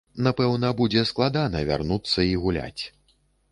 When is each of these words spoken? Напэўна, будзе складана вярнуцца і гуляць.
Напэўна, 0.27 0.71
будзе 0.79 1.03
складана 1.09 1.63
вярнуцца 1.69 2.19
і 2.31 2.35
гуляць. 2.47 2.83